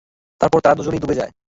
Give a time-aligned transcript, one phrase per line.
[0.41, 1.31] তারপর তারা দুজনই ডুবে যায়।